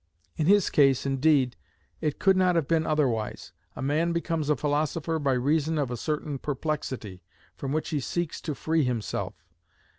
In 0.35 0.47
his 0.47 0.71
case, 0.71 1.05
indeed, 1.05 1.55
it 1.99 2.17
could 2.17 2.35
not 2.35 2.55
have 2.55 2.67
been 2.67 2.87
otherwise. 2.87 3.51
A 3.75 3.83
man 3.83 4.13
becomes 4.13 4.49
a 4.49 4.55
philosopher 4.55 5.19
by 5.19 5.33
reason 5.33 5.77
of 5.77 5.91
a 5.91 5.95
certain 5.95 6.39
perplexity, 6.39 7.21
from 7.55 7.71
which 7.71 7.89
he 7.89 7.99
seeks 7.99 8.41
to 8.41 8.55
free 8.55 8.83
himself. 8.83 9.35